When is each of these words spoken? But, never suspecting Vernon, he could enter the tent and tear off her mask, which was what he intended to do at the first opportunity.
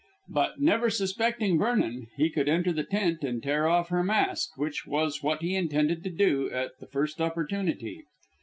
But, 0.29 0.59
never 0.59 0.89
suspecting 0.89 1.59
Vernon, 1.59 2.07
he 2.17 2.31
could 2.31 2.49
enter 2.49 2.73
the 2.73 2.83
tent 2.83 3.23
and 3.23 3.39
tear 3.43 3.67
off 3.67 3.89
her 3.89 4.03
mask, 4.03 4.57
which 4.57 4.87
was 4.87 5.21
what 5.21 5.43
he 5.43 5.53
intended 5.55 6.03
to 6.03 6.09
do 6.09 6.49
at 6.49 6.71
the 6.79 6.87
first 6.87 7.21
opportunity. 7.21 8.01